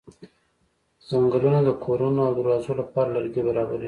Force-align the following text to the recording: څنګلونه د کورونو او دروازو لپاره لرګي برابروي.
څنګلونه 1.09 1.59
د 1.63 1.69
کورونو 1.85 2.19
او 2.27 2.31
دروازو 2.39 2.71
لپاره 2.81 3.13
لرګي 3.15 3.41
برابروي. 3.47 3.79